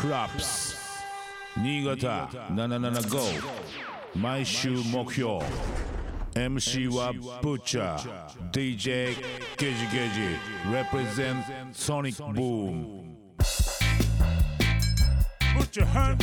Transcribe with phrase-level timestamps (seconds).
[0.00, 0.76] プラップス
[1.56, 3.42] 新潟775
[4.14, 5.40] 毎週目標
[6.34, 9.16] MC はブッチャー DJ
[9.56, 10.20] ゲジゲジ
[10.70, 11.42] represent
[11.72, 13.16] Sonic Boom.
[15.56, 16.22] ブッチャー hands up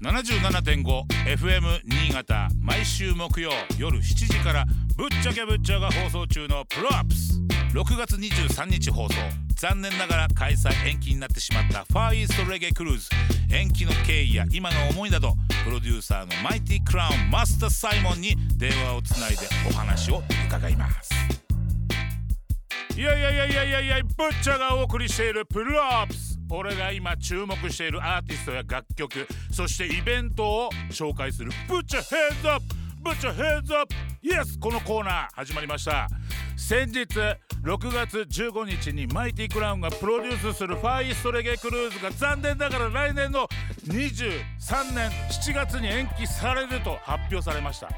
[0.00, 4.64] 77.5FM 新潟毎週木曜夜7時から
[4.96, 7.38] ぶっちゃけぶっちゃが放送中のプロアップス
[7.74, 9.14] 6月23日放送
[9.58, 13.08] 残念ながら開催延期になってしまったファーイーストレゲエクルーズ。
[13.52, 15.34] 延期の経緯や今の思いなど
[15.64, 21.10] プロデューサーのマイティクラウンマスターサイモンに電話をつないでお話を伺います。
[22.96, 31.50] いやいやいやいやいやいやブッチャがお送りしているプロアップス俺が今注目しているアーティストや楽曲そしてイベントを紹介する。
[31.66, 32.64] ブッチャヘッズアップ
[33.02, 36.06] Butcher Hands Up。Yes このコーナー始まりました。
[36.56, 37.06] 先日
[37.62, 43.48] 6月15日に Mighty Crown がプロデュースする Far East Reggae Cruise が残念ながら来年の
[43.88, 47.88] 23年7月に延期されると発表されました。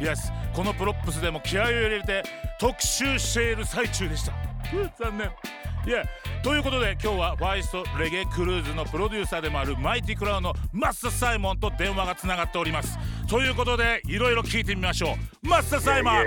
[0.00, 2.22] Yes このプロップスでも気合を入れて
[2.58, 4.32] 特集している最中でした。
[4.98, 5.30] 残念。
[5.84, 6.04] いや
[6.42, 12.98] ということで今日は Far East Reggae Cruise のプロデューサーでもある Mighty Crown の Masta Simon と電話がつながっております。
[13.32, 15.48] ということでいろいろ聞いてみましょう。
[15.48, 16.14] マスターサイモン。
[16.16, 16.26] Yeah, ん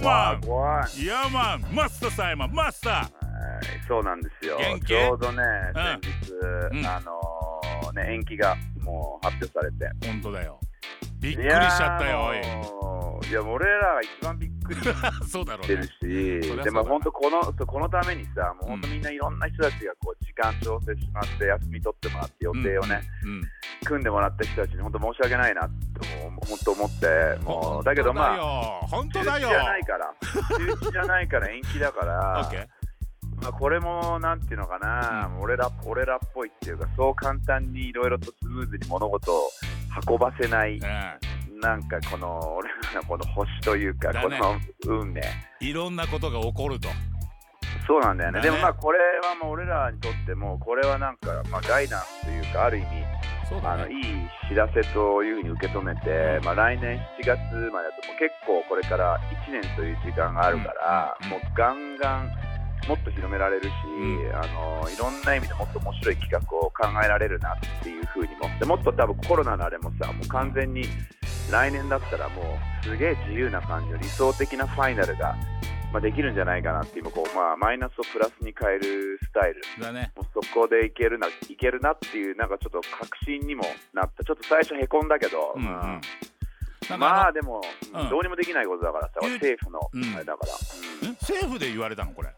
[0.00, 1.02] Wagwan.
[1.02, 3.10] いやマンマスターサイモンマスタはい
[3.88, 4.58] そうなんですよ。
[4.58, 4.86] 元気？
[4.86, 5.42] ちょうどね、
[5.74, 5.82] うん。
[5.82, 6.30] 先日、
[6.70, 6.86] うん。
[6.86, 9.90] あのーね、延期がもう発表されて。
[10.06, 10.60] ー本当だよ。
[11.18, 12.38] びっくりしちゃったよおい。
[12.38, 23.42] いやーもういや俺らが一番びっくりしそうだろうてるねし、でも本当このこのためにさもう本当うんみんないろんな人たちがこう時間調整しまって休み取ってもらって予定をね、うん
[23.82, 32.50] 組んでもらった人たちに本当申し訳ないなってもう本当思ってもうだけどまあ本当中止だよじゃないから中止じゃないから延期だから
[33.40, 39.50] まあ、これもなんていうのかな、俺ら俺らっぽいっていうかそう簡単にいろいろとスムーズに物事を
[40.06, 41.30] 運ばせない、うん
[41.60, 44.38] なんかこの俺らのこの星というか、だね。
[44.38, 44.54] こ
[44.88, 45.22] の運命。
[45.60, 46.88] いろんなことが起こると。
[47.86, 48.38] そうなんだよね。
[48.38, 48.50] だね。
[48.50, 53.20] でもまあこれはもう俺らにとってもこれはなんか、まあ、ガイダンスというかある意味ね。
[53.64, 54.04] あのいい
[54.48, 57.36] 知らせというふうに受け止めて、まあ、来年7月
[57.72, 59.18] までだともう結構これから
[59.48, 62.30] 1年という時間があるから、うんもうガンガン
[62.88, 63.68] もっと広められるし、
[63.98, 64.36] うん。
[64.36, 70.84] あのいろんな意味でもっと面白い企画を考えられるなっていうふうにもでもっと多分コロナのあれもさもう完全に
[71.50, 75.36] 来年だったらもうすげえ自由な感じの理想的なファイナルが、
[75.92, 79.62] まあ、できるんじゃないかなっていうこう、まあ、マイナスをプラスに変えるスタイル。
[79.82, 80.12] だね。
[80.16, 84.24] もうそこでいけるないけるなっていうなんかちょっと確信にもなった。
[84.24, 86.00] ちょっと最初へこんだけど、うんうん。
[86.98, 87.60] まあでも、
[87.94, 90.14] うんどうにもできないことだからさ政府のうん。
[90.14, 90.52] あれだから、
[91.02, 91.08] うん。
[91.10, 92.12] ん政府で言われたの？
[92.12, 92.28] これ。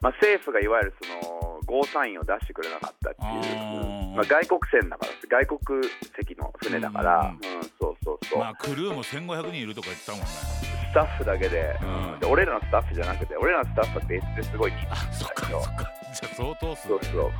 [0.00, 5.84] まあ、政府がいわゆるそのゴーサインを出してくれなかったっていう、まあ、外国船だから外国
[6.16, 7.59] 籍の船だから、うん
[8.22, 10.26] うんそうそうそう、まあクルーも1500人いるとか言ってたもんね。
[10.26, 12.12] スタッフだけで,、うん。
[12.14, 15.92] うんで俺らのスタッフじゃなくて俺らのスタッフは別ですごい人あそっかそっか。
[16.12, 16.88] じゃあ相当っすね。
[16.88, 17.32] そうそう。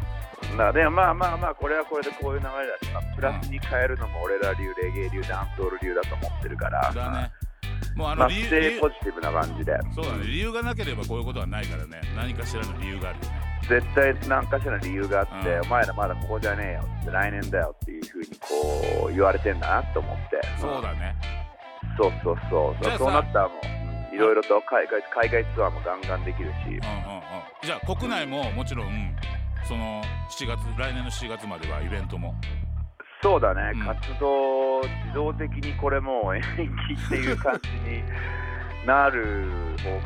[0.53, 7.31] だからでまあまあまあこれはこれでこういう流れだし、まあ、プラスに変えるのも俺ら流、レゲエ流、ダンスホール流だと思ってるから、だね。
[7.95, 10.25] もうあまあ、の理由ステ理由ポジティブな感じで、そうだね。
[10.27, 12.01] 理由がなければこういうことはないからね。
[12.17, 15.61] 何かしらの理由があるよね絶対何かしらの理由があって、うん。
[15.63, 21.15] お前らまだここじゃねえよって、来年だよっていうふうにこう言われてんだなと思って、そうだね。
[21.97, 23.59] そうそうそう、じゃあさそうなったらもう、
[24.13, 24.15] うん。
[24.15, 26.55] いろいろと海外海外ツアーもガンガンできるし。
[26.65, 26.83] うん、うんうん。
[27.63, 29.17] じゃあ国内ももちろん
[29.65, 32.35] その7月来年の7月まではイベントも。
[33.23, 33.87] そうだね、うん。
[33.87, 36.47] 活動、自動的にこれもう延期
[37.07, 38.03] っていう感じに
[38.87, 39.47] なる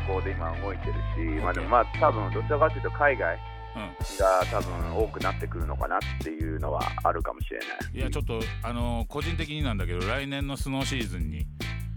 [0.07, 3.39] 方向で今動いてるし、まあでもまあ多分どちらかというと海外
[3.77, 3.83] うん。
[4.19, 7.69] が多分多くなってくるのかなっていうのはあるかもしれない。
[7.95, 11.47] いやちょっとあの個人的になんだけど来年のスノーシーズンに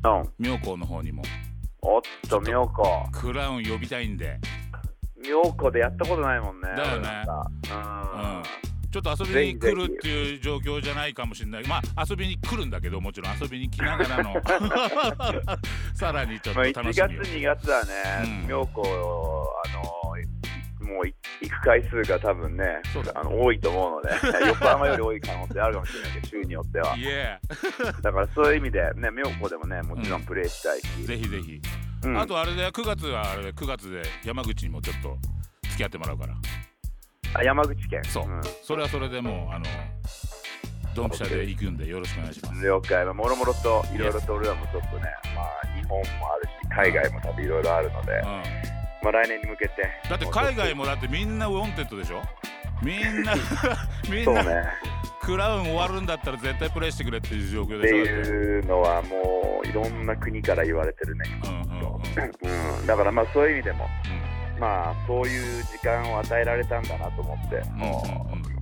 [0.03, 1.23] うん、妙高の方にも。
[1.81, 2.83] おっと、妙子。
[3.11, 4.39] クラウン呼びたいんで。
[5.23, 6.67] 妙子でやったことないもんね。
[6.75, 7.09] だよね。
[7.71, 7.96] うん
[8.91, 11.67] ちょっと遊びに来るっていう状況じゃないかもしれない。
[11.67, 14.33] まあ遊びに来るんだけどもちろん遊びに来ながらの。
[15.93, 17.93] さらにちょっとまあ、1月、楽しみを2月はね、
[18.23, 19.97] うん妙子、あの、
[20.87, 22.63] もうい行く回数が多分ね
[23.13, 24.09] あの多いと思うので
[24.47, 26.95] 横浜より多い可能性あるかもしれないけど州によっては。
[28.01, 31.61] だからそういう意味でね妙子でもねもちろんプレーしたいし、ぜひぜひ、
[32.03, 32.17] うん。
[32.17, 35.17] あとあれで9月はあれで9月で山口にもちょっと
[35.63, 36.35] 付き合ってもらうから
[37.37, 38.01] あ山口県。
[38.05, 38.41] そう、ん。
[38.63, 39.65] それはそれでもうあの
[40.95, 42.65] ドンピシャで行くんでよろしくお願いします。
[42.65, 45.03] 了解、まあ、もろもろといろいろと俺らもちょっとね、
[45.35, 46.03] まあ、日本も
[46.33, 48.23] あるし、海外も多分いろいろあるので、うん。
[49.03, 49.73] まあ、来年に向けて、
[50.09, 52.21] だって海外もだってみんな wanted でしょ？
[52.81, 53.33] みんな
[54.09, 54.63] みんな、そうね、
[55.21, 57.97] Crown 終わるんだったら絶対プレイしてくれっていう状況でしょ？
[57.97, 62.79] だっていうのはもういろんな国から言われてるね、うんうんうん。
[62.79, 64.26] うん、だからまあそういう意味でも、うん
[64.59, 68.03] まあそういう時間を与えられたんだなと思って、も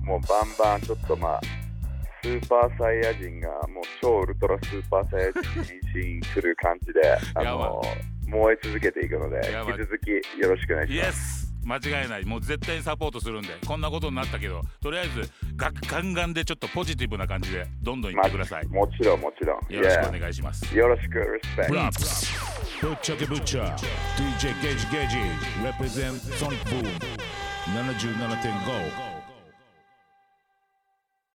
[0.02, 1.40] うもうバンバンちょっとまあ、
[2.22, 7.82] スーパーサイヤ人がもう超ウルトラスーパーサイヤ人に変身する感じで、 あの
[8.26, 10.10] 燃え続けていくので、引き続き
[10.40, 11.08] よろしくお願いイします。
[11.08, 12.24] エス間違いない。
[12.24, 18.66] もう絶対にサポートするんでこんなことになったけどとりあえずがガンガンでちょっとポジティブな感じでどんどん行ってください。
[18.68, 19.74] もちろんもちろん。
[19.74, 20.76] よろしくお願いします。
[20.76, 22.45] よろしく、リスペクト。
[22.82, 23.74] Butcha ke Butcha.
[24.16, 25.30] DJ Gage Gage.
[25.64, 26.84] Represent Sonic Boom.
[27.74, 29.15] 77.5